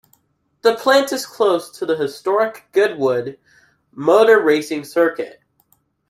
The 0.63 0.73
plant 0.73 1.13
is 1.13 1.27
close 1.27 1.69
to 1.77 1.85
the 1.85 1.95
historic 1.95 2.63
Goodwood 2.71 3.37
Motor 3.91 4.41
Racing 4.41 4.83
Circuit. 4.83 5.39